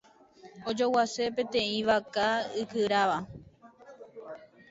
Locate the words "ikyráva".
2.63-3.17